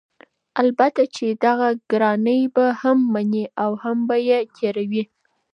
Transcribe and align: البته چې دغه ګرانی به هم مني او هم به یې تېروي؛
البته 0.61 1.01
چې 1.15 1.25
دغه 1.45 1.69
ګرانی 1.91 2.41
به 2.55 2.65
هم 2.81 2.97
مني 3.13 3.45
او 3.63 3.71
هم 3.83 3.97
به 4.07 4.17
یې 4.27 4.39
تېروي؛ 4.55 5.03